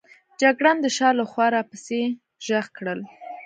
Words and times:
جګړن 0.41 0.77
د 0.81 0.85
شا 0.97 1.09
له 1.19 1.25
خوا 1.31 1.47
را 1.55 1.61
پسې 1.69 2.01
ږغ 2.45 2.65
کړل. 2.77 2.99